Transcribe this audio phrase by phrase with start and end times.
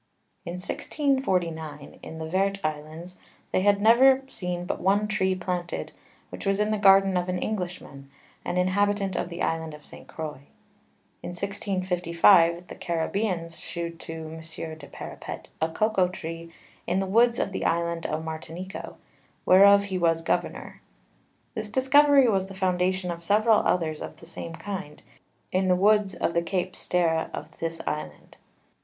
[0.47, 3.17] In 1649[q] in the Vert Islands,
[3.51, 5.91] they had never seen but one Tree planted,
[6.31, 8.09] which was in the Garden of an English Man,
[8.43, 10.07] an Inhabitant of the Island of _St.
[10.07, 10.39] Croix_[r].
[11.21, 14.39] In 1655, the _Caribeans_[s] shewed to M.
[14.79, 16.51] du Parepet a Cocao Tree
[16.87, 18.95] in the Woods of the Island of Martinico,
[19.45, 20.81] whereof he was Governour.
[21.53, 25.03] This discovery was the Foundation of several others of the same kind,
[25.51, 28.37] in the Woods of the _Cape Sterre_[t] of this Island.